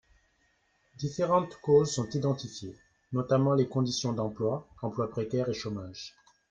Différentes 0.97 1.55
causes 1.61 1.91
sont 1.93 2.09
identifiées, 2.09 2.75
notamment 3.13 3.53
les 3.53 3.67
conditions 3.69 4.13
d’emploi, 4.13 4.67
emploi 4.81 5.07
précaire 5.11 5.47
et 5.49 5.53
chômage. 5.53 6.15